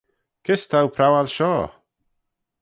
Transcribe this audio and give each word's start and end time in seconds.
Kys 0.45 0.63
t'ou 0.69 0.87
prowal 0.95 1.27
shoh? 1.35 1.65